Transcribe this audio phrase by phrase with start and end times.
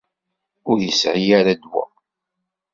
[0.69, 1.85] Ur isεi ara ddwa.